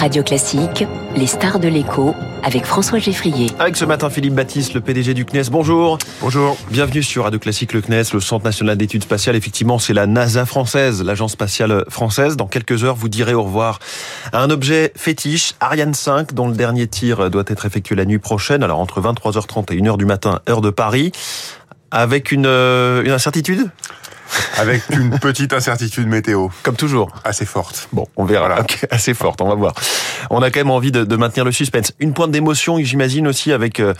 Radio 0.00 0.22
Classique, 0.22 0.86
les 1.14 1.26
stars 1.26 1.58
de 1.60 1.68
l'écho 1.68 2.14
avec 2.42 2.64
François 2.64 2.98
Geffrier. 2.98 3.48
Avec 3.58 3.76
ce 3.76 3.84
matin 3.84 4.08
Philippe 4.08 4.32
Baptiste, 4.32 4.72
le 4.72 4.80
PDG 4.80 5.12
du 5.12 5.26
CNES. 5.26 5.50
Bonjour. 5.50 5.98
Bonjour. 6.22 6.56
Bienvenue 6.70 7.02
sur 7.02 7.24
Radio 7.24 7.38
Classique, 7.38 7.74
le 7.74 7.82
CNES, 7.82 8.04
le 8.14 8.20
Centre 8.20 8.42
national 8.42 8.78
d'études 8.78 9.02
spatiales. 9.02 9.36
Effectivement, 9.36 9.78
c'est 9.78 9.92
la 9.92 10.06
NASA 10.06 10.46
française, 10.46 11.04
l'agence 11.04 11.32
spatiale 11.32 11.84
française. 11.90 12.38
Dans 12.38 12.46
quelques 12.46 12.82
heures, 12.82 12.94
vous 12.94 13.10
direz 13.10 13.34
au 13.34 13.42
revoir 13.42 13.78
à 14.32 14.42
un 14.42 14.48
objet 14.48 14.90
fétiche, 14.96 15.52
Ariane 15.60 15.92
5, 15.92 16.32
dont 16.32 16.48
le 16.48 16.54
dernier 16.54 16.86
tir 16.86 17.28
doit 17.28 17.44
être 17.46 17.66
effectué 17.66 17.94
la 17.94 18.06
nuit 18.06 18.18
prochaine, 18.18 18.62
alors 18.62 18.80
entre 18.80 19.02
23h30 19.02 19.70
et 19.70 19.76
1h 19.76 19.98
du 19.98 20.06
matin, 20.06 20.40
heure 20.48 20.62
de 20.62 20.70
Paris, 20.70 21.12
avec 21.90 22.32
une, 22.32 22.46
euh, 22.46 23.04
une 23.04 23.12
incertitude? 23.12 23.68
Avec 24.58 24.82
une 24.90 25.18
petite 25.18 25.52
incertitude 25.52 26.08
météo. 26.08 26.48
Comme 26.62 26.76
toujours. 26.76 27.10
Assez 27.24 27.46
forte. 27.46 27.88
Bon, 27.92 28.06
on 28.16 28.24
verra. 28.24 28.48
Voilà. 28.48 28.66
assez 28.90 29.14
forte, 29.14 29.40
on 29.40 29.48
va 29.48 29.54
voir. 29.54 29.74
On 30.30 30.42
a 30.42 30.50
quand 30.50 30.60
même 30.60 30.70
envie 30.70 30.92
de, 30.92 31.04
de 31.04 31.16
maintenir 31.16 31.44
le 31.44 31.52
suspense. 31.52 31.92
Une 32.00 32.12
pointe 32.12 32.30
d'émotion, 32.30 32.78
j'imagine 32.80 33.26
aussi, 33.28 33.52
avec... 33.52 33.80
Euh, 33.80 33.94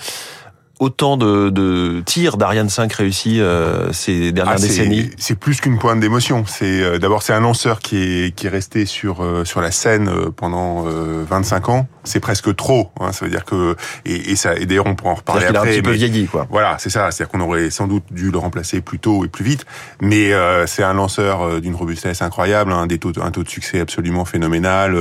autant 0.80 1.18
de, 1.18 1.50
de 1.50 2.02
tirs 2.04 2.38
d'Ariane 2.38 2.70
5 2.70 2.92
réussis 2.92 3.40
euh, 3.40 3.92
ces 3.92 4.32
dernières 4.32 4.54
ah, 4.56 4.60
décennies 4.60 5.10
C'est 5.18 5.38
plus 5.38 5.60
qu'une 5.60 5.78
pointe 5.78 6.00
d'émotion. 6.00 6.44
C'est 6.46 6.82
euh, 6.82 6.98
d'abord 6.98 7.22
c'est 7.22 7.34
un 7.34 7.40
lanceur 7.40 7.80
qui 7.80 7.98
est 7.98 8.34
qui 8.34 8.46
est 8.46 8.50
resté 8.50 8.86
sur 8.86 9.22
euh, 9.22 9.44
sur 9.44 9.60
la 9.60 9.70
scène 9.70 10.08
euh, 10.08 10.30
pendant 10.34 10.82
25 10.82 11.68
ans. 11.68 11.86
C'est 12.04 12.20
presque 12.20 12.54
trop. 12.56 12.90
Hein, 13.00 13.12
ça 13.12 13.24
veut 13.24 13.30
dire 13.30 13.44
que 13.44 13.76
et, 14.04 14.32
et 14.32 14.36
ça 14.36 14.56
et 14.56 14.66
d'ailleurs 14.66 14.86
on 14.86 14.94
pourra 14.94 15.12
en 15.12 15.14
reparler 15.16 15.46
après. 15.46 15.52
Il 15.52 15.56
a 15.56 15.62
un 15.62 15.72
petit 15.72 15.82
peu 15.82 15.92
vieilli 15.92 16.26
quoi. 16.26 16.46
Voilà, 16.50 16.76
c'est 16.78 16.90
ça. 16.90 17.10
C'est-à-dire 17.10 17.30
qu'on 17.30 17.40
aurait 17.40 17.70
sans 17.70 17.86
doute 17.86 18.04
dû 18.10 18.30
le 18.30 18.38
remplacer 18.38 18.80
plus 18.80 18.98
tôt 18.98 19.24
et 19.24 19.28
plus 19.28 19.44
vite. 19.44 19.66
Mais 20.00 20.32
c'est 20.66 20.82
un 20.82 20.94
lanceur 20.94 21.60
d'une 21.60 21.74
robustesse 21.74 22.22
incroyable, 22.22 22.74
des 22.88 22.98
taux 22.98 23.12
un 23.22 23.30
taux 23.30 23.42
de 23.42 23.48
succès 23.48 23.80
absolument 23.80 24.24
phénoménal. 24.24 24.96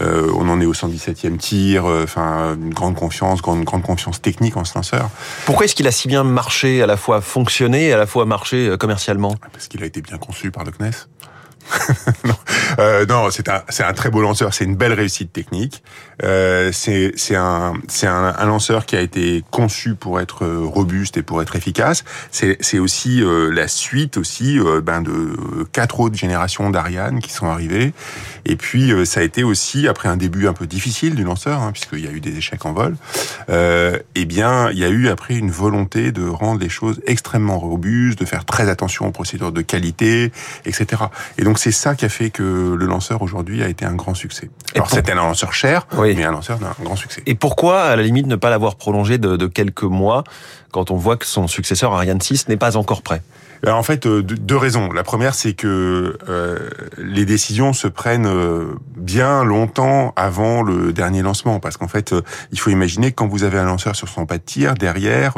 on 0.00 0.48
en 0.48 0.60
est 0.60 0.66
au 0.66 0.74
117e 0.74 1.36
tir. 1.36 1.84
Enfin 1.84 2.56
une 2.60 2.74
grande 2.74 2.96
confiance, 2.96 3.42
grande 3.42 3.64
grande 3.64 3.82
confiance 3.82 4.20
technique 4.22 4.56
en 4.56 4.64
ce 4.64 4.74
lanceur. 4.74 5.10
Pourquoi 5.46 5.64
est-ce 5.64 5.74
qu'il 5.74 5.86
a 5.86 5.92
si 5.92 6.08
bien 6.08 6.24
marché, 6.24 6.82
à 6.82 6.86
la 6.86 6.96
fois 6.96 7.20
fonctionné 7.20 7.88
et 7.88 7.92
à 7.92 7.96
la 7.96 8.06
fois 8.06 8.24
marché 8.26 8.68
euh, 8.68 8.76
commercialement? 8.76 9.34
Parce 9.52 9.68
qu'il 9.68 9.82
a 9.82 9.86
été 9.86 10.00
bien 10.00 10.18
conçu 10.18 10.50
par 10.50 10.64
le 10.64 10.72
CNES. 10.72 10.90
non, 12.24 12.34
euh, 12.78 13.06
non 13.06 13.28
c'est 13.30 13.48
un, 13.48 13.92
très 13.92 14.10
beau 14.10 14.20
lanceur, 14.20 14.54
c'est 14.54 14.64
une 14.64 14.76
belle 14.76 14.92
réussite 14.92 15.32
technique. 15.32 15.82
Euh, 16.22 16.70
c'est, 16.72 17.12
un, 17.34 17.74
un, 18.02 18.34
un, 18.38 18.46
lanceur 18.46 18.84
qui 18.84 18.96
a 18.96 19.00
été 19.00 19.42
conçu 19.50 19.94
pour 19.94 20.20
être 20.20 20.46
robuste 20.46 21.16
et 21.16 21.22
pour 21.22 21.40
être 21.40 21.56
efficace. 21.56 22.04
C'est, 22.30 22.78
aussi 22.78 23.22
euh, 23.22 23.50
la 23.50 23.68
suite 23.68 24.16
aussi 24.16 24.58
euh, 24.58 24.80
ben 24.80 25.02
de 25.02 25.34
quatre 25.72 26.00
autres 26.00 26.16
générations 26.16 26.70
d'Ariane 26.70 27.20
qui 27.20 27.32
sont 27.32 27.46
arrivées. 27.46 27.92
Et 28.44 28.56
puis 28.56 28.92
euh, 28.92 29.04
ça 29.04 29.20
a 29.20 29.22
été 29.22 29.42
aussi 29.42 29.88
après 29.88 30.08
un 30.08 30.16
début 30.16 30.46
un 30.46 30.52
peu 30.52 30.66
difficile 30.66 31.14
du 31.14 31.24
lanceur, 31.24 31.62
hein, 31.62 31.72
puisqu'il 31.72 32.00
y 32.00 32.08
a 32.08 32.10
eu 32.10 32.20
des 32.20 32.36
échecs 32.36 32.64
en 32.66 32.72
vol. 32.72 32.96
eh 33.48 34.24
bien, 34.24 34.70
il 34.70 34.78
y 34.78 34.84
a 34.84 34.88
eu 34.88 35.08
après 35.08 35.34
une 35.34 35.50
volonté 35.50 36.12
de 36.12 36.26
rendre 36.26 36.60
les 36.60 36.68
choses 36.68 37.00
extrêmement 37.06 37.58
robustes, 37.58 38.18
de 38.18 38.24
faire 38.24 38.44
très 38.44 38.68
attention 38.68 39.06
aux 39.06 39.12
procédures 39.12 39.52
de 39.52 39.62
qualité, 39.62 40.32
etc. 40.64 41.04
c'est 41.58 41.72
ça 41.72 41.94
qui 41.94 42.04
a 42.04 42.08
fait 42.08 42.30
que 42.30 42.74
le 42.78 42.86
lanceur 42.86 43.22
aujourd'hui 43.22 43.62
a 43.62 43.68
été 43.68 43.84
un 43.84 43.94
grand 43.94 44.14
succès. 44.14 44.50
Alors 44.74 44.88
pour... 44.88 44.96
c'était 44.96 45.12
un 45.12 45.16
lanceur 45.16 45.52
cher, 45.52 45.86
oui. 45.96 46.14
mais 46.16 46.24
un 46.24 46.32
lanceur 46.32 46.58
d'un 46.58 46.74
grand 46.82 46.96
succès. 46.96 47.22
Et 47.26 47.34
pourquoi, 47.34 47.82
à 47.82 47.96
la 47.96 48.02
limite, 48.02 48.26
ne 48.26 48.36
pas 48.36 48.50
l'avoir 48.50 48.76
prolongé 48.76 49.18
de, 49.18 49.36
de 49.36 49.46
quelques 49.46 49.82
mois 49.82 50.24
quand 50.70 50.90
on 50.90 50.96
voit 50.96 51.16
que 51.16 51.26
son 51.26 51.46
successeur 51.48 51.92
Ariane 51.92 52.20
6 52.20 52.48
n'est 52.48 52.56
pas 52.56 52.76
encore 52.76 53.02
prêt? 53.02 53.22
En 53.66 53.82
fait, 53.82 54.06
deux 54.06 54.56
raisons. 54.56 54.92
La 54.92 55.02
première, 55.02 55.34
c'est 55.34 55.52
que 55.52 56.18
euh, 56.28 56.70
les 56.98 57.24
décisions 57.24 57.72
se 57.72 57.88
prennent 57.88 58.28
bien 58.96 59.44
longtemps 59.44 60.12
avant 60.16 60.62
le 60.62 60.92
dernier 60.92 61.22
lancement, 61.22 61.60
parce 61.60 61.76
qu'en 61.76 61.88
fait, 61.88 62.14
il 62.52 62.58
faut 62.58 62.70
imaginer 62.70 63.10
que 63.10 63.16
quand 63.16 63.28
vous 63.28 63.44
avez 63.44 63.58
un 63.58 63.64
lanceur 63.64 63.96
sur 63.96 64.08
son 64.08 64.26
pas 64.26 64.38
de 64.38 64.42
tir, 64.42 64.74
derrière, 64.74 65.34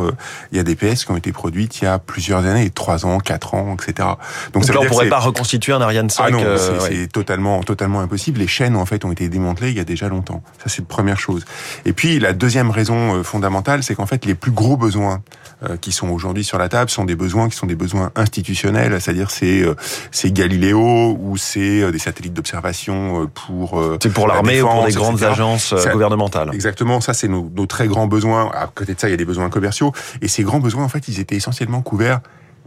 il 0.50 0.56
y 0.56 0.60
a 0.60 0.64
des 0.64 0.76
PS 0.76 1.04
qui 1.04 1.10
ont 1.10 1.16
été 1.16 1.32
produites 1.32 1.80
il 1.80 1.84
y 1.84 1.88
a 1.88 1.98
plusieurs 1.98 2.44
années, 2.44 2.70
trois 2.70 3.06
ans, 3.06 3.18
quatre 3.18 3.54
ans, 3.54 3.74
etc. 3.74 4.08
Donc, 4.52 4.52
Donc 4.52 4.64
ça 4.64 4.72
là, 4.72 4.80
on 4.82 4.86
pourrait 4.86 5.08
pas 5.08 5.18
reconstituer 5.18 5.72
un 5.72 5.80
Ariane 5.80 6.10
5. 6.10 6.24
Ah 6.26 6.30
non, 6.30 6.42
euh, 6.44 6.56
c'est 6.58 7.00
ouais. 7.00 7.06
totalement, 7.06 7.62
totalement 7.62 8.00
impossible. 8.00 8.40
Les 8.40 8.46
chaînes 8.46 8.76
en 8.76 8.86
fait 8.86 9.04
ont 9.04 9.12
été 9.12 9.28
démantelées 9.28 9.70
il 9.70 9.76
y 9.76 9.80
a 9.80 9.84
déjà 9.84 10.08
longtemps. 10.08 10.42
Ça, 10.58 10.64
c'est 10.68 10.82
la 10.82 10.86
première 10.86 11.18
chose. 11.18 11.44
Et 11.84 11.92
puis 11.92 12.18
la 12.18 12.32
deuxième 12.32 12.70
raison 12.70 13.22
fondamentale, 13.24 13.82
c'est 13.82 13.94
qu'en 13.94 14.06
fait, 14.06 14.24
les 14.24 14.34
plus 14.34 14.52
gros 14.52 14.76
besoins 14.76 15.22
euh, 15.68 15.76
qui 15.76 15.92
sont 15.92 16.08
aujourd'hui 16.08 16.44
sur 16.44 16.58
la 16.58 16.68
table 16.68 16.90
sont 16.90 17.04
des 17.04 17.14
besoins 17.14 17.48
qui 17.48 17.56
sont 17.56 17.66
des 17.66 17.76
besoins 17.76 18.10
institutionnels, 18.16 19.00
c'est-à-dire 19.00 19.30
c'est 19.30 19.62
euh, 19.62 19.74
c'est 20.10 20.32
Galileo 20.32 21.16
ou 21.20 21.36
c'est 21.36 21.90
des 21.90 21.98
satellites 21.98 22.34
d'observation 22.34 23.30
pour 23.34 23.82
c'est 24.02 24.12
pour 24.12 24.26
l'armée 24.26 24.62
ou 24.62 24.66
pour 24.66 24.86
des 24.86 24.92
grandes 24.92 25.16
etc. 25.16 25.32
agences 25.32 25.76
ça, 25.76 25.90
gouvernementales. 25.90 26.50
Exactement, 26.52 27.00
ça 27.00 27.14
c'est 27.14 27.28
nos, 27.28 27.50
nos 27.54 27.66
très 27.66 27.86
grands 27.86 28.06
besoins. 28.06 28.50
À 28.52 28.66
côté 28.66 28.94
de 28.94 29.00
ça, 29.00 29.08
il 29.08 29.12
y 29.12 29.14
a 29.14 29.18
des 29.18 29.24
besoins 29.24 29.50
commerciaux 29.50 29.92
et 30.20 30.28
ces 30.28 30.42
grands 30.42 30.60
besoins 30.60 30.84
en 30.84 30.88
fait, 30.88 31.08
ils 31.08 31.20
étaient 31.20 31.36
essentiellement 31.36 31.82
couverts 31.82 32.20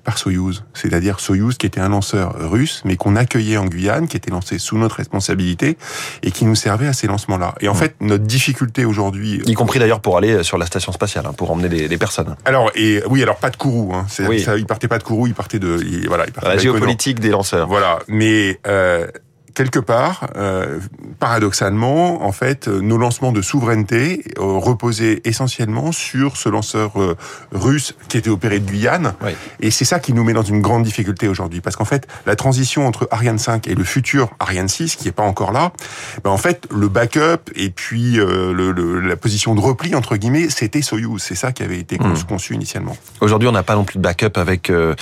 par 0.05 0.17
Soyouz, 0.17 0.63
c'est-à-dire 0.73 1.19
Soyouz 1.19 1.57
qui 1.57 1.65
était 1.65 1.81
un 1.81 1.89
lanceur 1.89 2.35
russe, 2.49 2.81
mais 2.85 2.95
qu'on 2.95 3.15
accueillait 3.15 3.57
en 3.57 3.65
Guyane, 3.65 4.07
qui 4.07 4.15
était 4.15 4.31
lancé 4.31 4.59
sous 4.59 4.77
notre 4.77 4.95
responsabilité 4.97 5.77
et 6.21 6.31
qui 6.31 6.45
nous 6.45 6.55
servait 6.55 6.87
à 6.87 6.93
ces 6.93 7.07
lancements-là. 7.07 7.55
Et 7.59 7.67
en 7.67 7.73
mmh. 7.73 7.77
fait, 7.77 7.95
notre 7.99 8.23
difficulté 8.23 8.85
aujourd'hui, 8.85 9.41
y 9.45 9.53
compris 9.53 9.79
d'ailleurs 9.79 9.99
pour 9.99 10.17
aller 10.17 10.43
sur 10.43 10.57
la 10.57 10.67
station 10.67 10.91
spatiale, 10.91 11.25
hein, 11.27 11.33
pour 11.33 11.51
emmener 11.51 11.87
des, 11.87 11.97
personnes. 11.97 12.35
Alors 12.45 12.71
et 12.75 13.01
oui, 13.09 13.23
alors 13.23 13.37
pas 13.37 13.49
de 13.49 13.57
Kourou, 13.57 13.93
hein. 13.93 14.05
oui. 14.27 14.41
ça, 14.41 14.57
il 14.57 14.65
partait 14.65 14.87
pas 14.87 14.99
de 14.99 15.03
Kourou, 15.03 15.27
il 15.27 15.33
partait 15.33 15.59
de, 15.59 15.79
il, 15.81 16.07
voilà, 16.07 16.25
il 16.27 16.31
partait 16.31 16.49
la 16.49 16.57
géopolitique 16.57 17.19
des 17.19 17.29
lanceurs. 17.29 17.67
Voilà, 17.67 17.99
mais 18.07 18.59
euh, 18.67 19.07
quelque 19.55 19.79
part, 19.79 20.27
euh, 20.35 20.79
paradoxalement, 21.19 22.23
en 22.23 22.31
fait, 22.31 22.67
nos 22.67 22.97
lancements 22.97 23.31
de 23.31 23.41
souveraineté 23.41 24.23
euh, 24.37 24.43
reposaient 24.43 25.21
essentiellement 25.23 25.91
sur 25.91 26.37
ce 26.37 26.49
lanceur 26.49 27.01
euh, 27.01 27.15
russe 27.51 27.95
qui 28.09 28.17
était 28.17 28.29
opéré 28.29 28.59
de 28.59 28.69
Guyane. 28.69 29.13
Oui. 29.23 29.31
Et 29.59 29.71
c'est 29.71 29.85
ça 29.85 29.99
qui 29.99 30.13
nous 30.13 30.23
met 30.23 30.33
dans 30.33 30.43
une 30.43 30.61
grande 30.61 30.83
difficulté 30.83 31.27
aujourd'hui. 31.27 31.61
Parce 31.61 31.75
qu'en 31.75 31.85
fait, 31.85 32.07
la 32.25 32.35
transition 32.35 32.85
entre 32.85 33.07
Ariane 33.11 33.39
5 33.39 33.67
et 33.67 33.75
le 33.75 33.83
futur 33.83 34.29
Ariane 34.39 34.67
6, 34.67 34.95
qui 34.95 35.07
est 35.07 35.13
pas 35.13 35.23
encore 35.23 35.51
là, 35.51 35.71
ben 36.23 36.31
en 36.31 36.37
fait, 36.37 36.67
le 36.71 36.89
backup 36.89 37.51
et 37.55 37.69
puis 37.69 38.19
euh, 38.19 38.53
le, 38.53 38.71
le, 38.71 38.99
la 38.99 39.15
position 39.15 39.55
de 39.55 39.61
repli, 39.61 39.95
entre 39.95 40.17
guillemets, 40.17 40.49
c'était 40.49 40.81
Soyuz. 40.81 41.21
C'est 41.21 41.35
ça 41.35 41.51
qui 41.51 41.63
avait 41.63 41.79
été 41.79 41.97
mmh. 41.97 42.23
conçu 42.27 42.53
initialement. 42.53 42.97
Aujourd'hui, 43.21 43.47
on 43.47 43.53
n'a 43.53 43.63
pas 43.63 43.75
non 43.75 43.85
plus 43.85 43.97
de 43.97 44.03
backup 44.03 44.37
avec 44.37 44.69
euh, 44.69 44.95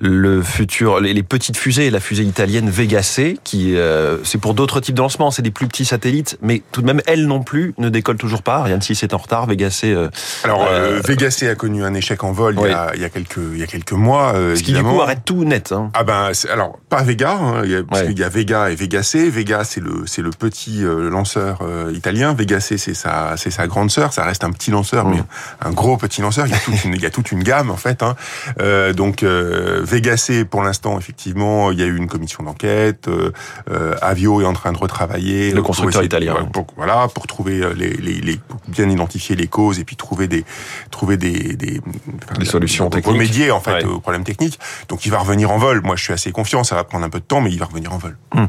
le 0.00 0.42
futur, 0.42 1.00
les, 1.00 1.12
les, 1.12 1.22
petites 1.22 1.56
fusées, 1.56 1.90
la 1.90 2.00
fusée 2.00 2.24
italienne 2.24 2.70
Vega 2.70 3.02
C, 3.02 3.38
qui 3.44 3.76
euh, 3.82 4.18
c'est 4.24 4.38
pour 4.38 4.54
d'autres 4.54 4.80
types 4.80 4.94
de 4.94 5.00
lancements, 5.00 5.30
c'est 5.30 5.42
des 5.42 5.50
plus 5.50 5.66
petits 5.66 5.84
satellites, 5.84 6.38
mais 6.40 6.62
tout 6.72 6.80
de 6.80 6.86
même, 6.86 7.02
elles 7.06 7.26
non 7.26 7.42
plus 7.42 7.74
ne 7.78 7.88
décollent 7.88 8.16
toujours 8.16 8.42
pas. 8.42 8.58
Ariane 8.58 8.82
6 8.82 9.02
est 9.02 9.14
en 9.14 9.18
retard, 9.18 9.46
Vega 9.46 9.70
C... 9.70 9.92
Euh, 9.92 10.08
Alors, 10.44 10.66
euh, 10.70 11.00
Vega 11.04 11.30
C 11.30 11.48
a 11.48 11.54
connu 11.54 11.84
un 11.84 11.94
échec 11.94 12.22
en 12.24 12.32
vol 12.32 12.58
oui. 12.58 12.68
il, 12.68 12.70
y 12.70 12.74
a, 12.74 12.92
il, 12.94 13.00
y 13.00 13.04
a, 13.04 13.08
quelques, 13.08 13.38
il 13.52 13.58
y 13.58 13.62
a 13.62 13.66
quelques 13.66 13.92
mois. 13.92 14.34
Ce 14.54 14.62
qui 14.62 14.72
du 14.72 14.82
coup 14.82 15.00
arrête 15.00 15.24
tout 15.24 15.44
net. 15.44 15.72
Hein. 15.72 15.90
Ah 15.94 16.04
ben, 16.04 16.30
alors, 16.50 16.78
pas 16.88 17.02
Vega, 17.02 17.32
hein, 17.32 17.62
il 17.64 17.70
y 17.70 17.76
a, 17.76 17.82
parce 17.82 18.02
ouais. 18.02 18.08
qu'il 18.08 18.18
y 18.18 18.24
a 18.24 18.28
Vega 18.28 18.70
et 18.70 18.74
Vega 18.74 19.02
C. 19.02 19.28
Vega, 19.28 19.64
c'est 19.64 19.80
le, 19.80 20.04
c'est 20.06 20.22
le 20.22 20.30
petit 20.30 20.82
lanceur 20.82 21.60
italien. 21.92 22.34
Vega 22.34 22.60
C, 22.60 22.78
c'est 22.78 22.94
sa, 22.94 23.36
c'est 23.36 23.50
sa 23.50 23.66
grande 23.66 23.90
sœur. 23.90 24.12
Ça 24.12 24.24
reste 24.24 24.44
un 24.44 24.50
petit 24.50 24.70
lanceur, 24.70 25.06
mmh. 25.06 25.10
mais 25.10 25.22
un 25.60 25.72
gros 25.72 25.96
petit 25.96 26.20
lanceur. 26.20 26.46
Il 26.46 26.52
y 26.52 26.54
a 26.54 26.58
toute 26.58 26.84
une, 26.84 26.94
il 26.94 27.02
y 27.02 27.06
a 27.06 27.10
toute 27.10 27.32
une 27.32 27.42
gamme, 27.42 27.70
en 27.70 27.76
fait. 27.76 28.02
Hein. 28.02 28.16
donc, 28.92 29.22
Vega 29.22 30.16
C, 30.16 30.44
pour 30.44 30.62
l'instant, 30.62 30.98
effectivement, 30.98 31.70
il 31.70 31.78
y 31.78 31.82
a 31.82 31.86
eu 31.86 31.96
une 31.96 32.08
commission 32.08 32.44
d'enquête. 32.44 33.08
Avio 34.00 34.40
est 34.40 34.44
en 34.44 34.52
train 34.52 34.72
de 34.72 34.78
retravailler. 34.78 35.52
Le 35.52 35.62
constructeur 35.62 36.02
italien. 36.02 36.34
Pour, 36.52 36.66
pour, 36.66 36.76
voilà, 36.76 37.08
pour 37.08 37.26
trouver 37.26 37.62
les, 37.76 37.90
les, 37.90 38.20
les, 38.20 38.40
bien 38.68 38.88
identifier 38.88 39.36
les 39.36 39.46
causes 39.46 39.78
et 39.78 39.84
puis 39.84 39.96
trouver 39.96 40.28
des, 40.28 40.44
trouver 40.90 41.16
des, 41.16 41.54
des, 41.56 41.80
enfin, 42.22 42.38
des 42.38 42.44
solutions 42.44 42.90
techniques. 42.90 43.12
Remédier, 43.12 43.50
en 43.50 43.60
fait, 43.60 43.72
ouais. 43.72 43.84
aux 43.84 44.00
problèmes 44.00 44.24
techniques. 44.24 44.58
Donc, 44.88 45.06
il 45.06 45.10
va 45.10 45.18
revenir 45.18 45.50
en 45.50 45.58
vol. 45.58 45.82
Moi, 45.82 45.96
je 45.96 46.04
suis 46.04 46.12
assez 46.12 46.32
confiant. 46.32 46.64
Ça 46.64 46.74
va 46.74 46.84
prendre 46.84 47.04
un 47.04 47.10
peu 47.10 47.20
de 47.20 47.24
temps, 47.24 47.40
mais 47.40 47.50
il 47.50 47.58
va 47.58 47.66
revenir 47.66 47.92
en 47.92 47.98
vol. 47.98 48.16
Hum. 48.34 48.48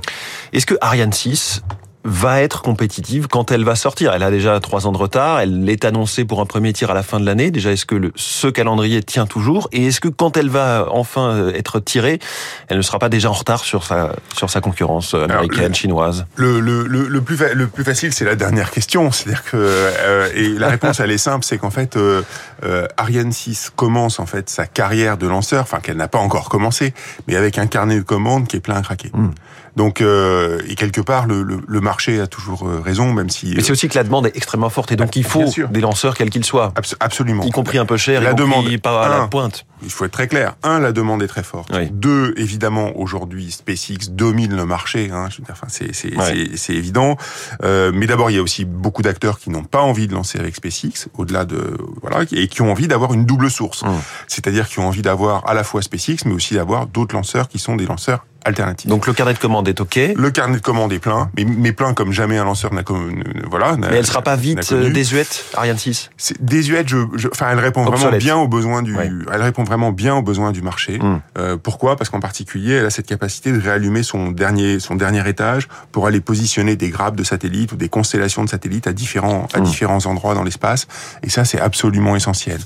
Est-ce 0.51 0.65
que 0.65 0.75
Ariane 0.81 1.13
6 1.13 1.63
va 2.03 2.41
être 2.41 2.61
compétitive 2.61 3.27
quand 3.27 3.51
elle 3.51 3.63
va 3.63 3.75
sortir. 3.75 4.13
Elle 4.13 4.23
a 4.23 4.31
déjà 4.31 4.59
trois 4.59 4.87
ans 4.87 4.91
de 4.91 4.97
retard. 4.97 5.39
Elle 5.39 5.69
est 5.69 5.85
annoncée 5.85 6.25
pour 6.25 6.41
un 6.41 6.45
premier 6.45 6.73
tir 6.73 6.91
à 6.91 6.93
la 6.93 7.03
fin 7.03 7.19
de 7.19 7.25
l'année. 7.25 7.51
Déjà, 7.51 7.71
est-ce 7.71 7.85
que 7.85 7.95
le, 7.95 8.11
ce 8.15 8.47
calendrier 8.47 9.01
tient 9.03 9.25
toujours? 9.25 9.69
Et 9.71 9.87
est-ce 9.87 10.01
que 10.01 10.09
quand 10.09 10.37
elle 10.37 10.49
va 10.49 10.87
enfin 10.91 11.49
être 11.53 11.79
tirée, 11.79 12.19
elle 12.67 12.77
ne 12.77 12.81
sera 12.81 12.99
pas 12.99 13.09
déjà 13.09 13.29
en 13.29 13.33
retard 13.33 13.63
sur 13.63 13.83
sa 13.83 14.13
sur 14.35 14.49
sa 14.49 14.61
concurrence 14.61 15.13
américaine, 15.13 15.59
Alors, 15.59 15.69
le, 15.69 15.73
chinoise? 15.73 16.25
le, 16.35 16.59
le, 16.59 16.83
le, 16.85 17.21
plus 17.21 17.39
le 17.53 17.67
plus 17.67 17.83
facile, 17.83 18.13
c'est 18.13 18.25
la 18.25 18.35
dernière 18.35 18.71
question. 18.71 19.11
C'est-à-dire 19.11 19.43
que 19.43 19.57
euh, 19.57 20.29
et 20.35 20.49
la 20.49 20.69
réponse 20.69 20.99
elle 20.99 21.11
est 21.11 21.17
simple, 21.17 21.45
c'est 21.45 21.57
qu'en 21.57 21.69
fait 21.71 21.95
euh, 21.95 22.21
euh, 22.63 22.87
Ariane 22.97 23.31
6 23.31 23.71
commence 23.75 24.19
en 24.19 24.25
fait 24.25 24.49
sa 24.49 24.65
carrière 24.65 25.17
de 25.17 25.27
lanceur, 25.27 25.63
enfin 25.63 25.79
qu'elle 25.79 25.97
n'a 25.97 26.07
pas 26.07 26.19
encore 26.19 26.49
commencé, 26.49 26.93
mais 27.27 27.35
avec 27.35 27.57
un 27.57 27.67
carnet 27.67 27.95
de 27.95 28.01
commandes 28.01 28.47
qui 28.47 28.57
est 28.57 28.61
plein 28.61 28.75
à 28.75 28.81
craquer. 28.81 29.11
Mmh. 29.13 29.29
Donc, 29.75 30.01
euh, 30.01 30.61
et 30.67 30.75
quelque 30.75 31.01
part, 31.01 31.25
le, 31.25 31.41
le, 31.41 31.59
le, 31.67 31.81
marché 31.81 32.19
a 32.19 32.27
toujours 32.27 32.67
euh, 32.67 32.79
raison, 32.79 33.11
même 33.11 33.29
si. 33.29 33.53
Mais 33.55 33.63
c'est 33.63 33.71
aussi 33.71 33.89
que 33.89 33.97
la 33.97 34.03
demande 34.03 34.27
est 34.27 34.37
extrêmement 34.37 34.69
forte 34.69 34.91
et 34.91 34.95
donc 34.95 35.15
il 35.15 35.23
faut 35.23 35.45
des 35.71 35.81
lanceurs 35.81 36.15
quels 36.15 36.29
qu'ils 36.29 36.45
soient. 36.45 36.71
Abs 36.75 36.95
absolument. 36.99 37.43
Y 37.43 37.51
compris 37.51 37.77
un 37.79 37.85
peu 37.85 37.97
cher, 37.97 38.21
la 38.21 38.31
y 38.31 38.35
demande 38.35 38.77
pas 38.77 39.05
à 39.05 39.09
la 39.09 39.27
pointe. 39.27 39.65
Il 39.83 39.89
faut 39.89 40.05
être 40.05 40.11
très 40.11 40.27
clair. 40.27 40.55
Un, 40.63 40.79
la 40.79 40.91
demande 40.91 41.23
est 41.23 41.27
très 41.27 41.43
forte. 41.43 41.69
Oui. 41.73 41.89
Deux, 41.91 42.33
évidemment, 42.37 42.91
aujourd'hui, 42.95 43.51
SpaceX 43.51 44.11
domine 44.11 44.55
le 44.55 44.65
marché. 44.65 45.09
Hein, 45.11 45.27
je 45.29 45.37
veux 45.37 45.43
dire, 45.43 45.55
enfin, 45.57 45.67
c'est 45.69 45.93
c'est 45.93 46.15
Ouais. 46.15 46.51
c'est 46.55 46.73
évident. 46.73 47.17
Euh, 47.63 47.91
mais 47.93 48.05
d'abord, 48.05 48.29
il 48.29 48.35
y 48.35 48.39
a 48.39 48.41
aussi 48.43 48.65
beaucoup 48.65 49.01
d'acteurs 49.01 49.39
qui 49.39 49.49
n'ont 49.49 49.63
pas 49.63 49.81
envie 49.81 50.07
de 50.07 50.13
lancer 50.13 50.39
avec 50.39 50.55
SpaceX, 50.55 51.07
au-delà 51.17 51.45
de 51.45 51.77
voilà, 52.01 52.23
et 52.31 52.47
qui 52.47 52.61
ont 52.61 52.71
envie 52.71 52.87
d'avoir 52.87 53.13
une 53.13 53.25
double 53.25 53.49
source. 53.49 53.83
Mm. 53.83 53.89
C'est-à-dire 54.27 54.67
qui 54.69 54.79
ont 54.79 54.87
envie 54.87 55.01
d'avoir 55.01 55.47
à 55.49 55.53
la 55.53 55.63
fois 55.63 55.81
SpaceX, 55.81 56.25
mais 56.25 56.33
aussi 56.33 56.53
d'avoir 56.53 56.85
d'autres 56.85 57.15
lanceurs 57.15 57.47
qui 57.47 57.59
sont 57.59 57.75
des 57.75 57.85
lanceurs 57.85 58.25
alternatifs. 58.45 58.89
Donc 58.89 59.07
le 59.07 59.13
carnet 59.13 59.33
de 59.33 59.39
commande 59.39 59.67
est 59.67 59.79
OK, 59.81 59.99
le 60.15 60.31
carnet 60.31 60.57
de 60.57 60.61
commande 60.61 60.91
est 60.93 60.99
plein, 60.99 61.29
mais, 61.37 61.45
mais 61.45 61.71
plein 61.71 61.93
comme 61.93 62.11
jamais 62.11 62.37
un 62.37 62.43
lanceur 62.45 62.73
n'a 62.73 62.83
connu. 62.83 63.23
Voilà. 63.49 63.75
mais 63.77 63.87
elle 63.97 64.05
sera 64.05 64.21
pas 64.21 64.35
vite 64.35 64.71
euh, 64.71 64.89
désuète, 64.91 65.45
Ariane 65.55 65.77
6 65.77 66.09
C'est 66.17 66.41
désuète, 66.43 66.87
je, 66.89 66.97
je- 67.15 67.27
enfin, 67.29 67.47
elle 67.51 67.59
répond 67.59 67.83
vraiment 67.83 68.17
bien 68.17 68.35
aux 68.37 68.47
besoins 68.47 68.81
du, 68.81 68.95
Ouais. 68.95 69.09
elle 69.31 69.41
répond 69.41 69.63
vraiment 69.63 69.91
bien 69.91 70.15
aux 70.15 70.21
besoins 70.21 70.51
du 70.51 70.61
marché. 70.61 70.99
Mm. 70.99 71.21
Euh, 71.37 71.57
pourquoi? 71.61 71.95
Parce 71.95 72.09
qu'en 72.09 72.19
particulier, 72.19 72.73
elle 72.73 72.85
a 72.85 72.89
cette 72.89 73.07
capacité 73.07 73.51
de 73.51 73.59
réallumer 73.59 74.03
son 74.03 74.31
dernier, 74.31 74.79
son 74.79 74.95
dernier 74.95 75.27
étage 75.27 75.67
pour 75.91 76.07
aller 76.07 76.21
positionner 76.21 76.75
des 76.75 76.89
grappes 76.89 77.15
de 77.15 77.23
satellites 77.23 77.71
ou 77.71 77.75
des 77.75 77.89
constellations 77.89 78.43
de 78.43 78.49
satellites 78.49 78.87
à 78.87 78.93
différents, 78.93 79.47
à 79.53 79.59
Mm. 79.59 79.63
différents 79.63 80.05
endroits 80.05 80.35
dans 80.35 80.43
l'espace. 80.43 80.87
Et 81.23 81.29
ça, 81.29 81.45
c'est 81.45 81.59
absolument 81.59 82.15
essentiel. 82.15 82.59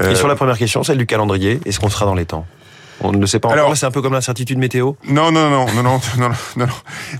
Euh, 0.00 0.10
Et 0.12 0.14
sur 0.14 0.28
la 0.28 0.34
première 0.36 0.58
question, 0.58 0.82
celle 0.82 0.98
du 0.98 1.06
calendrier, 1.06 1.60
est-ce 1.64 1.78
qu'on 1.80 1.88
sera 1.88 2.04
dans 2.06 2.14
les 2.14 2.26
temps? 2.26 2.46
On 3.00 3.12
ne 3.12 3.18
le 3.18 3.26
sait 3.26 3.40
pas 3.40 3.48
encore. 3.48 3.76
C'est 3.76 3.86
un 3.86 3.90
peu 3.90 4.02
comme 4.02 4.12
l'incertitude 4.12 4.58
météo. 4.58 4.92
Non, 5.08 5.32
non, 5.32 5.50
non, 5.50 5.66
non, 5.74 5.82
non, 5.82 6.00
non, 6.18 6.30
non. 6.56 6.66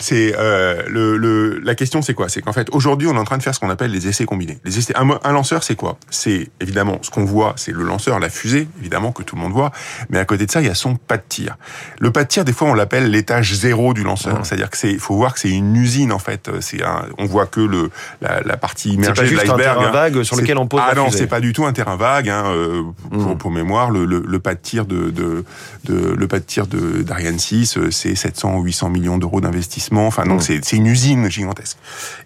C'est 0.01 0.35
euh, 0.39 0.83
le, 0.89 1.17
le, 1.17 1.59
la 1.59 1.75
question, 1.75 2.01
c'est 2.01 2.15
quoi? 2.15 2.29
C'est 2.29 2.43
qu'en 2.43 2.53
fait, 2.53 2.69
aujourd'hui, 2.73 3.09
on 3.09 3.15
est 3.15 3.19
en 3.19 3.25
train 3.25 3.39
de 3.39 3.43
faire 3.43 3.55
ce 3.55 3.61
qu'on 3.61 3.71
appelle 3.71 3.91
les 3.91 4.07
essais 4.07 4.25
combinés. 4.25 4.59
Les 4.65 4.79
essais. 4.79 4.97
Un, 4.97 5.09
un 5.23 5.33
lanceur, 5.33 5.63
c'est 5.63 5.75
quoi? 5.75 5.99
C'est 6.11 6.49
évidemment 6.61 6.99
ce 7.03 7.11
qu'on 7.11 7.25
voit, 7.25 7.55
c'est 7.57 7.73
le 7.73 7.83
lanceur, 7.83 8.21
la 8.21 8.31
fusée, 8.31 8.69
évidemment 8.79 9.13
que 9.13 9.23
tout 9.23 9.37
le 9.37 9.43
monde 9.43 9.53
voit. 9.53 9.73
Mais 10.11 10.19
à 10.19 10.25
côté 10.25 10.47
de 10.47 10.51
ça, 10.51 10.61
il 10.61 10.67
y 10.67 10.71
a 10.71 10.75
son 10.75 10.97
pas 10.97 11.17
de 11.17 11.25
tir. 11.29 11.57
Le 11.99 12.11
pas 12.11 12.23
de 12.23 12.29
tir, 12.29 12.45
des 12.45 12.53
fois, 12.53 12.69
on 12.69 12.75
l'appelle 12.75 13.11
l'étage 13.11 13.55
zéro 13.55 13.95
du 13.95 14.05
lanceur. 14.05 14.47
C'est-à-dire 14.47 14.71
que 14.71 14.77
c'est, 14.77 14.97
faut 14.99 15.17
voir 15.17 15.35
que 15.35 15.41
c'est 15.41 15.51
une 15.51 15.75
usine 15.77 16.13
en 16.13 16.19
fait. 16.19 16.51
C'est 16.61 16.83
un, 16.83 17.07
on 17.19 17.27
voit 17.27 17.47
que 17.47 17.61
le 17.61 17.91
la, 18.21 18.41
la 18.43 18.57
partie 18.57 18.91
immergée 18.91 19.29
de 19.29 19.37
l'iceberg. 19.37 19.61
Un 19.61 19.63
terrain 19.63 19.87
hein. 19.87 19.91
vague 19.91 20.23
sur 20.23 20.37
lequel 20.37 20.59
on 20.59 20.67
pose. 20.67 20.81
Ah 20.83 20.95
la 20.95 21.03
non, 21.03 21.11
c'est 21.11 21.27
pas 21.27 21.41
du 21.41 21.53
tout 21.53 21.65
un 21.67 21.73
terrain 21.73 21.97
vague. 21.97 22.29
Hein. 22.29 22.45
Euh, 22.47 22.83
mm. 23.11 23.37
Pour, 23.39 23.51
mémoire, 23.51 23.91
le, 23.91 24.05
le, 24.05 24.39
pas 24.39 24.55
de 24.55 24.61
tir 24.61 24.87
de 24.87 25.45
de 25.85 25.95
le 25.95 26.29
pas 26.29 26.39
de 26.39 26.45
tir 26.45 26.67
de 26.67 27.03
d'Ariane 27.03 27.39
6, 27.39 27.77
euh, 27.79 27.91
c'est 27.91 28.15
700 28.15 28.57
ou 28.57 28.63
800 28.63 28.91
millions 28.91 29.19
d'euros 29.19 29.41
d'investissement. 29.41 30.07
Enfin, 30.07 30.25
donc 30.25 30.41
Mm. 30.49 30.61
c'est 30.63 30.77
une 30.77 30.87
usine 30.87 31.31
gigantesque. 31.31 31.77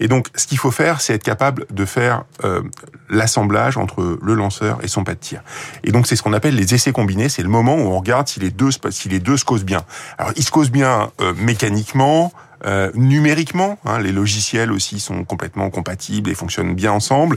Et 0.00 0.08
donc, 0.08 0.28
ce 0.34 0.46
qu'il 0.46 0.58
faut 0.58 0.70
faire, 0.70 1.00
c'est 1.00 1.14
être 1.14 1.22
capable 1.24 1.66
de 1.70 1.84
faire 1.84 2.24
euh, 2.44 2.62
l'assemblage 3.10 3.76
entre 3.76 4.18
le 4.22 4.34
lanceur 4.34 4.78
et 4.82 4.88
son 4.88 5.04
pas 5.04 5.14
de 5.14 5.20
tir. 5.20 5.42
Et 5.84 5.92
donc, 5.92 6.06
c'est 6.06 6.16
ce 6.16 6.22
qu'on 6.22 6.32
appelle 6.32 6.54
les 6.54 6.74
essais 6.74 6.92
combinés. 6.92 7.28
C'est 7.28 7.42
le 7.42 7.48
moment 7.48 7.74
où 7.76 7.80
on 7.80 7.98
regarde 7.98 8.28
si 8.28 8.40
les 8.40 8.50
deux 8.50 8.70
se- 8.70 8.78
si 8.90 9.08
les 9.08 9.18
deux 9.20 9.36
se 9.36 9.44
causent 9.44 9.64
bien. 9.64 9.82
Alors, 10.18 10.32
ils 10.36 10.44
se 10.44 10.50
causent 10.50 10.70
bien 10.70 11.10
euh, 11.20 11.32
mécaniquement. 11.36 12.32
Euh, 12.64 12.90
numériquement, 12.94 13.78
hein, 13.84 14.00
les 14.00 14.12
logiciels 14.12 14.72
aussi 14.72 15.00
sont 15.00 15.24
complètement 15.24 15.70
compatibles 15.70 16.30
et 16.30 16.34
fonctionnent 16.34 16.74
bien 16.74 16.92
ensemble, 16.92 17.36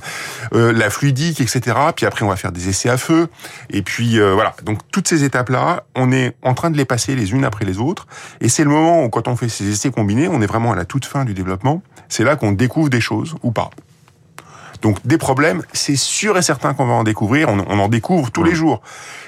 euh, 0.53 0.71
la 0.71 0.89
fluidique, 0.89 1.41
etc. 1.41 1.77
Puis 1.95 2.05
après, 2.05 2.23
on 2.25 2.29
va 2.29 2.35
faire 2.35 2.51
des 2.51 2.69
essais 2.69 2.89
à 2.89 2.97
feu, 2.97 3.27
et 3.69 3.81
puis 3.81 4.19
euh, 4.19 4.33
voilà. 4.33 4.55
Donc 4.63 4.79
toutes 4.91 5.07
ces 5.07 5.23
étapes-là, 5.23 5.83
on 5.95 6.11
est 6.11 6.35
en 6.41 6.53
train 6.53 6.71
de 6.71 6.77
les 6.77 6.85
passer 6.85 7.15
les 7.15 7.31
unes 7.31 7.45
après 7.45 7.65
les 7.65 7.77
autres, 7.77 8.07
et 8.39 8.49
c'est 8.49 8.63
le 8.63 8.69
moment 8.69 9.03
où, 9.03 9.09
quand 9.09 9.27
on 9.27 9.35
fait 9.35 9.49
ces 9.49 9.69
essais 9.69 9.91
combinés, 9.91 10.27
on 10.27 10.41
est 10.41 10.47
vraiment 10.47 10.71
à 10.71 10.75
la 10.75 10.85
toute 10.85 11.05
fin 11.05 11.25
du 11.25 11.33
développement. 11.33 11.81
C'est 12.09 12.23
là 12.23 12.35
qu'on 12.35 12.51
découvre 12.51 12.89
des 12.89 13.01
choses 13.01 13.35
ou 13.43 13.51
pas. 13.51 13.69
Donc 14.81 14.97
des 15.05 15.17
problèmes, 15.17 15.61
c'est 15.73 15.95
sûr 15.95 16.37
et 16.37 16.41
certain 16.41 16.73
qu'on 16.73 16.85
va 16.85 16.93
en 16.93 17.03
découvrir. 17.03 17.49
On, 17.49 17.63
on 17.67 17.79
en 17.79 17.87
découvre 17.87 18.31
tous 18.31 18.43
les 18.43 18.55
jours. 18.55 18.81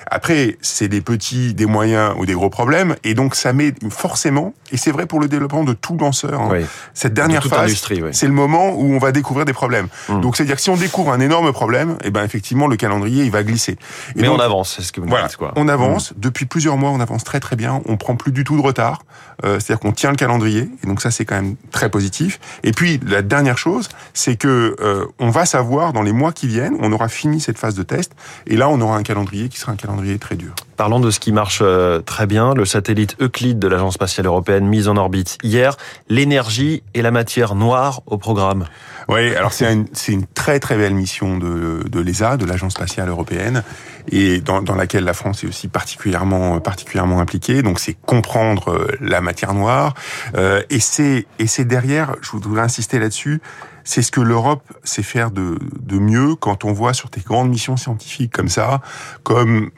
Après, 0.08 0.58
c'est 0.62 0.90
des 0.90 1.02
petits, 1.02 1.54
des 1.54 1.66
moyens 1.66 2.14
ou 2.18 2.26
des 2.26 2.34
gros 2.34 2.50
problèmes, 2.50 2.96
et 3.04 3.14
donc 3.14 3.36
ça 3.36 3.54
met 3.54 3.74
forcément, 3.90 4.54
et 4.72 4.78
c'est 4.78 4.92
vrai 4.92 5.06
pour 5.06 5.20
le 5.20 5.28
développement 5.28 5.64
de 5.64 5.74
tout 5.74 5.98
lanceur. 5.98 6.40
hein. 6.42 6.50
Cette 6.94 7.14
dernière 7.14 7.42
toute 7.42 7.52
phase, 7.54 7.72
oui. 7.90 8.02
c'est 8.12 8.28
le 8.28 8.34
moment 8.34 8.74
où 8.76 8.94
on 8.94 9.00
va 9.00 9.12
découvrir 9.12 9.46
des 9.46 9.54
problèmes. 9.54 9.88
Mm. 10.10 10.22
Donc 10.22 10.36
c'est-à-dire 10.36 10.58
que 10.58 10.62
si 10.62 10.70
on 10.70 10.76
découvre 10.76 11.12
un 11.14 11.20
énorme 11.20 11.52
problème, 11.54 11.98
et 12.04 12.12
ben 12.12 12.24
effectivement 12.24 12.68
le 12.68 12.76
calendrier 12.76 13.24
il 13.24 13.32
va 13.32 13.44
glisser. 13.44 13.72
Et 13.72 13.78
Mais 14.22 14.24
donc, 14.24 14.38
on 14.38 14.42
avance, 14.42 14.74
c'est 14.76 14.84
ce 14.84 14.92
que 14.92 15.02
vous 15.02 15.08
voilà, 15.08 15.28
dites, 15.28 15.38
quoi. 15.38 15.54
on 15.56 15.68
avance. 15.68 16.14
Depuis 16.18 16.46
plusieurs 16.46 16.78
mois, 16.78 16.92
on 16.92 17.00
avance 17.00 17.24
très 17.24 17.40
très 17.40 17.56
bien. 17.56 17.82
On 17.88 17.98
prend 17.98 18.16
plus 18.16 18.32
du 18.34 18.44
tout 18.44 18.58
de 18.58 18.62
retard. 18.62 19.04
Euh, 19.46 19.60
C'est-à-dire 19.60 19.80
qu'on 19.80 19.94
tient 19.94 20.12
le 20.12 20.16
calendrier. 20.18 20.70
Et 20.84 20.88
donc 20.88 21.02
ça, 21.02 21.10
c'est 21.12 21.26
quand 21.26 21.36
même 21.36 21.56
très 21.72 21.90
positif. 21.90 22.40
Et 22.64 22.72
puis 22.72 23.00
la 23.08 23.22
dernière 23.24 23.58
chose, 23.58 23.90
c'est 24.14 24.36
que 24.36 24.76
euh, 24.80 25.06
on 25.20 25.30
va 25.30 25.43
savoir 25.46 25.94
dans 25.94 26.02
les 26.02 26.12
mois 26.12 26.32
qui 26.32 26.48
viennent, 26.48 26.78
on 26.80 26.92
aura 26.92 27.08
fini 27.08 27.40
cette 27.40 27.58
phase 27.58 27.76
de 27.76 27.84
test. 27.84 28.14
Et 28.48 28.56
là, 28.56 28.70
on 28.70 28.80
aura 28.82 28.98
un 28.98 29.04
calendrier 29.04 29.50
qui 29.50 29.60
sera 29.60 29.72
un 29.72 29.76
calendrier 29.76 30.18
très 30.18 30.36
dur. 30.36 30.54
Parlons 30.78 31.00
de 31.00 31.12
ce 31.12 31.20
qui 31.20 31.32
marche 31.32 31.60
euh, 31.62 32.00
très 32.00 32.26
bien, 32.26 32.54
le 32.54 32.66
satellite 32.66 33.16
Euclide 33.22 33.60
de 33.60 33.68
l'Agence 33.68 33.94
spatiale 33.94 34.26
européenne 34.26 34.68
mis 34.68 34.88
en 34.88 34.98
orbite 34.98 35.38
hier. 35.44 35.78
L'énergie 36.10 36.84
et 36.94 37.02
la 37.02 37.12
matière 37.12 37.56
noire 37.56 38.02
au 38.06 38.18
programme. 38.18 38.66
Oui, 39.10 39.36
alors 39.36 39.54
c'est 39.54 39.72
une, 39.72 40.26
très 40.34 40.60
très 40.60 40.78
belle 40.78 40.94
mission 40.94 41.38
de, 41.38 41.84
de 41.88 42.00
l'ESA, 42.00 42.38
de 42.38 42.46
l'Agence 42.46 42.74
spatiale 42.74 43.10
européenne, 43.10 43.64
et 44.12 44.40
dans, 44.40 44.62
dans 44.62 44.76
laquelle 44.76 45.04
la 45.04 45.14
France 45.14 45.44
est 45.44 45.48
aussi 45.48 45.68
particulièrement 45.68 46.60
particulièrement 46.60 47.20
impliquée. 47.20 47.62
Donc 47.62 47.80
c'est 47.80 47.94
comprendre 47.94 48.70
euh, 48.72 48.88
la 49.02 49.22
matière 49.22 49.54
noire, 49.54 49.94
euh, 50.36 50.62
et 50.70 50.80
c'est 50.80 51.26
et 51.40 51.48
c'est 51.48 51.66
derrière, 51.66 52.16
je 52.22 52.32
voudrais 52.32 52.62
insister 52.62 53.00
là-dessus, 53.00 53.42
c'est 53.84 54.02
ce 54.02 54.12
que 54.12 54.22
l'Europe 54.22 54.64
sait 54.84 55.04
faire 55.04 55.32
de, 55.32 55.58
de 55.82 55.98
mieux 56.00 56.36
quand 56.36 56.66
on 56.66 56.74
voit 56.74 56.94
sur 56.94 57.10
des 57.10 57.22
grandes 57.22 57.50
missions 57.50 57.78
scientifiques 57.78 58.32
comme 58.32 58.50
ça, 58.50 58.82
comme 59.24 59.70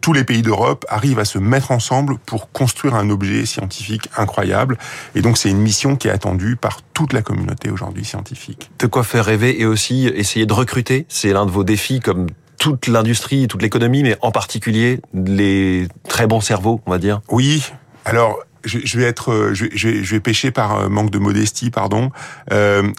tous 0.00 0.14
les 0.14 0.24
pays 0.24 0.40
d'Europe 0.42 0.86
arrivent 0.88 1.18
à 1.18 1.24
se 1.26 1.38
mettre 1.38 1.70
ensemble 1.70 2.16
pour 2.18 2.50
construire 2.50 2.94
un 2.94 3.10
objet 3.10 3.44
scientifique 3.44 4.08
incroyable. 4.16 4.78
Et 5.14 5.20
donc 5.20 5.36
c'est 5.36 5.50
une 5.50 5.58
mission 5.60 5.96
qui 5.96 6.08
est 6.08 6.10
attendue 6.10 6.56
par 6.56 6.80
toute 6.94 7.12
la 7.12 7.20
communauté 7.22 7.70
aujourd'hui 7.70 8.04
scientifique. 8.06 8.70
De 8.78 8.86
quoi 8.86 9.04
faire 9.04 9.24
rêver 9.26 9.60
et 9.60 9.66
aussi 9.66 10.06
essayer 10.06 10.46
de 10.46 10.52
recruter. 10.54 11.04
C'est 11.08 11.32
l'un 11.32 11.44
de 11.44 11.50
vos 11.50 11.62
défis 11.62 12.00
comme 12.00 12.26
toute 12.58 12.86
l'industrie, 12.86 13.48
toute 13.48 13.60
l'économie, 13.62 14.02
mais 14.02 14.16
en 14.22 14.32
particulier 14.32 15.00
les 15.14 15.88
très 16.08 16.26
bons 16.26 16.40
cerveaux, 16.40 16.80
on 16.86 16.90
va 16.90 16.98
dire. 16.98 17.20
Oui, 17.30 17.62
alors 18.06 18.38
je, 18.64 18.98
vais 18.98 19.04
être, 19.04 19.30
euh, 19.32 19.54
je, 19.54 19.64
vais- 19.66 19.70
je 19.74 19.88
vais, 19.88 20.04
je 20.04 20.10
vais 20.14 20.20
pêcher 20.20 20.50
par 20.50 20.76
euh, 20.76 20.88
manque 20.88 21.10
de 21.10 21.18
modestie, 21.18 21.70
pardon. 21.70 22.10
Euh, 22.52 22.90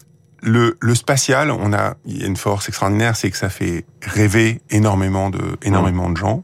le, 0.41 0.77
le 0.79 0.95
spatial, 0.95 1.51
on 1.51 1.73
a, 1.73 1.95
il 2.05 2.21
y 2.21 2.23
a 2.23 2.27
une 2.27 2.37
force 2.37 2.67
extraordinaire, 2.67 3.15
c'est 3.15 3.29
que 3.29 3.37
ça 3.37 3.49
fait 3.49 3.85
rêver 4.01 4.61
énormément 4.69 5.29
de, 5.29 5.57
énormément 5.61 6.09
de 6.09 6.17
gens. 6.17 6.43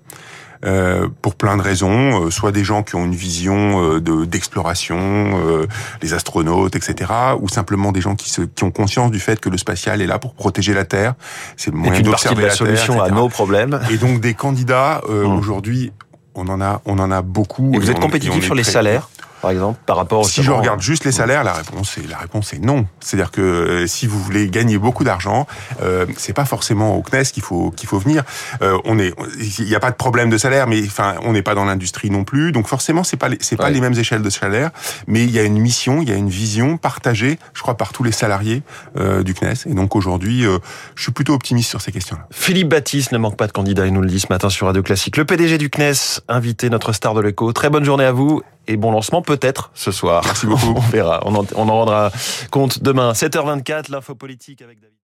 Euh, 0.66 1.08
pour 1.22 1.36
plein 1.36 1.56
de 1.56 1.62
raisons, 1.62 2.26
euh, 2.26 2.32
soit 2.32 2.52
des 2.52 2.64
gens 2.64 2.82
qui 2.82 2.96
ont 2.96 3.06
une 3.06 3.14
vision 3.14 3.80
euh, 3.80 4.02
de 4.02 4.26
d'exploration, 4.26 4.98
euh, 5.00 5.68
les 6.02 6.16
astronautes, 6.16 6.76
etc., 6.76 7.12
ou 7.40 7.48
simplement 7.48 7.92
des 7.92 8.02
gens 8.02 8.16
qui, 8.16 8.32
se, 8.32 8.42
qui 8.42 8.64
ont 8.64 8.72
conscience 8.72 9.12
du 9.12 9.20
fait 9.20 9.40
que 9.40 9.50
le 9.50 9.58
spatial 9.60 10.02
est 10.02 10.08
là 10.08 10.18
pour 10.18 10.34
protéger 10.34 10.74
la 10.74 10.84
Terre. 10.84 11.14
C'est 11.58 11.70
le 11.70 11.78
moyen 11.78 12.00
une 12.00 12.10
partie 12.10 12.30
de 12.30 12.30
d'observer 12.34 12.42
la 12.42 12.48
la, 12.50 12.56
solution 12.56 12.96
Terre, 12.96 13.04
à 13.04 13.10
nos 13.12 13.30
problèmes. 13.30 13.80
Et 13.92 13.98
donc 13.98 14.20
des 14.20 14.34
candidats 14.34 15.02
euh, 15.10 15.28
Mm. 15.28 15.38
aujourd'hui, 15.38 15.92
on 16.34 16.48
en 16.48 16.60
a, 16.60 16.82
on 16.86 16.98
en 16.98 17.12
a 17.12 17.22
beaucoup. 17.22 17.72
Et 17.76 17.78
vous 17.78 17.92
êtes 17.92 18.00
compétitif 18.00 18.44
sur 18.44 18.56
les 18.56 18.64
salaires, 18.64 19.10
par 19.42 19.52
exemple, 19.52 19.80
par 19.86 19.98
rapport 19.98 20.26
Si 20.26 20.42
je 20.42 20.52
regarde 20.52 20.82
juste 20.82 21.06
les 21.06 21.12
salaires, 21.12 21.44
la 21.44 21.54
réponse 21.54 21.98
est 21.98 22.08
la 22.08 22.18
réponse 22.18 22.54
est 22.54 22.60
non. 22.60 22.88
C'est-à-dire 23.00 23.32
que 23.32 23.42
euh, 23.42 23.88
si 23.88 24.08
vous 24.08 24.20
voulez 24.20 24.50
gagner 24.50 24.78
beaucoup 24.78 25.04
d'argent, 25.04 25.48
euh, 25.82 26.06
c'est 26.18 26.34
pas 26.34 26.46
forcément 26.46 26.98
au 26.98 27.02
CNES 27.02 27.26
qu'il 27.26 27.44
faut 27.44 27.72
qu'il 27.72 27.88
faut 27.88 28.00
venir. 28.00 28.24
Euh, 28.62 28.78
on 28.86 28.98
est, 28.98 29.14
il 29.60 29.66
n'y 29.66 29.76
a 29.76 29.80
pas 29.80 29.92
de 29.92 29.96
problème 29.96 30.30
de 30.30 30.38
salaire, 30.38 30.68
mais 30.68 30.82
enfin, 30.86 31.16
on 31.22 31.34
n'est 31.34 31.42
pas 31.42 31.56
dans 31.56 31.66
l'industrie 31.66 32.10
non 32.10 32.24
plus, 32.24 32.52
donc 32.52 32.68
forcément 32.68 33.04
c'est 33.04 33.18
pas 33.18 33.30
c'est 33.40 33.58
pas 33.58 33.70
les 33.70 33.82
mêmes 33.82 33.94
échelles 33.94 34.22
de 34.22 34.30
salaire, 34.30 34.72
mais 35.08 35.24
il 35.24 35.32
y 35.32 35.40
a 35.40 35.44
une 35.44 35.60
mission, 35.60 36.02
il 36.02 36.10
y 36.10 36.12
a 36.12 36.16
une 36.16 36.30
vision 36.30 36.78
partagée, 36.78 37.38
je 37.54 37.62
crois, 37.62 37.78
par 37.78 37.94
tous 37.94 38.04
les 38.04 38.12
salariés 38.12 38.64
euh, 38.98 39.24
du 39.24 39.34
CNES. 39.34 39.68
Et 39.68 39.74
donc 39.74 39.96
aujourd'hui, 39.96 40.46
je 40.96 41.02
suis 41.02 41.12
plutôt 41.12 41.34
optimiste 41.34 41.70
sur 41.70 41.82
ces 41.82 41.92
questions-là. 41.92 42.28
Philippe 42.32 42.70
Baptiste 42.70 43.12
ne 43.12 43.18
manque 43.18 43.38
pas 43.38 43.48
de 43.48 43.52
candidat, 43.52 43.86
il 43.86 43.94
nous 43.94 44.02
le 44.02 44.10
dit 44.10 44.20
ce 44.20 44.28
matin 44.30 44.50
sur 44.50 44.68
Radio 44.68 44.82
Classique. 44.82 45.18
Le 45.18 45.26
PDG 45.26 45.58
du 45.58 45.70
CNES, 45.70 46.22
invité 46.28 46.70
notre 46.70 46.92
star 46.94 47.14
de 47.14 47.22
l'écho. 47.22 47.52
Très 47.54 47.70
bonne 47.70 47.84
journée 47.84 48.06
à 48.06 48.12
vous 48.12 48.42
et 48.68 48.78
bon 48.78 48.92
lancement 48.92 49.22
peut-être 49.22 49.72
ce 49.74 49.92
soir. 49.92 50.22
Merci 50.26 50.46
beaucoup. 50.46 50.74
On 50.76 50.80
verra, 50.80 51.22
on 51.26 51.36
en, 51.36 51.46
on 51.56 51.70
en 51.70 51.74
rendra 51.74 52.12
compte 52.52 52.82
demain. 52.84 53.14
7h24, 53.14 53.92
l'info 53.92 54.16
politique 54.16 54.62
avec 54.62 54.80
David. 54.80 54.94